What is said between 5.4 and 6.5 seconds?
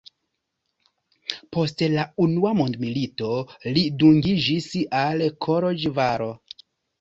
Koloĵvaro.